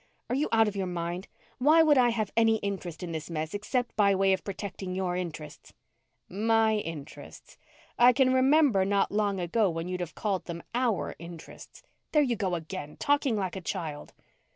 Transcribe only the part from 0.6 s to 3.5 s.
of your mind? Why would I have any interest in this